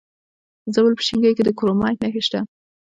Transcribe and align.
د 0.63 0.65
زابل 0.75 0.93
په 0.97 1.03
شینکۍ 1.07 1.33
کې 1.37 1.43
د 1.45 1.49
کرومایټ 1.57 1.97
نښې 2.01 2.21
شته. 2.27 2.39